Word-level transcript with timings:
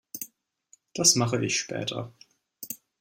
Das 0.95 1.13
mache 1.13 1.45
ich 1.45 1.59
später. 1.59 2.11